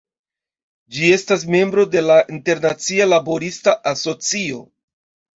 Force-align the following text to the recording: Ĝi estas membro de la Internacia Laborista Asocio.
Ĝi 0.95 1.09
estas 1.17 1.43
membro 1.55 1.83
de 1.95 2.01
la 2.05 2.15
Internacia 2.37 3.07
Laborista 3.11 3.75
Asocio. 3.93 4.63